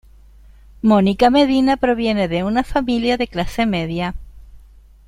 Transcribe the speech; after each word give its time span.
Mónica 0.81 1.29
Medina 1.29 1.77
proviene 1.77 2.27
de 2.27 2.43
una 2.43 2.63
familia 2.63 3.17
de 3.17 3.27
clase 3.27 3.67
media. 3.67 4.15